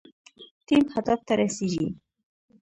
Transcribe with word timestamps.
ټیم 0.65 0.85
هدف 0.95 1.19
ته 1.27 1.33
رسیږي 1.41 1.87